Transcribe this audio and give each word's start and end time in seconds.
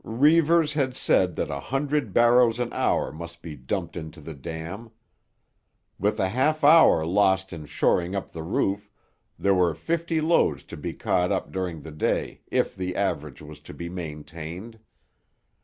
Reivers 0.03 0.73
had 0.73 0.97
said 0.97 1.35
that 1.35 1.51
a 1.51 1.59
hundred 1.59 2.11
barrows 2.11 2.57
an 2.57 2.73
hour 2.73 3.11
must 3.11 3.43
be 3.43 3.55
dumped 3.55 3.95
into 3.95 4.19
the 4.19 4.33
dam. 4.33 4.89
With 5.99 6.19
a 6.19 6.29
half 6.29 6.63
hour 6.63 7.05
lost 7.05 7.53
in 7.53 7.67
shoring 7.67 8.15
up 8.15 8.31
the 8.31 8.41
roof, 8.41 8.89
there 9.37 9.53
were 9.53 9.75
fifty 9.75 10.19
loads 10.19 10.63
to 10.63 10.75
be 10.75 10.93
caught 10.95 11.31
up 11.31 11.51
during 11.51 11.81
the 11.83 11.91
day 11.91 12.41
if 12.47 12.75
the 12.75 12.95
average 12.95 13.43
was 13.43 13.59
to 13.59 13.75
be 13.75 13.89
maintained. 13.89 14.79